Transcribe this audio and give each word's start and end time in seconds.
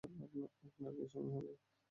আপনার 0.03 0.27
কি 0.97 1.05
সময় 1.13 1.33
হবে? 1.35 1.51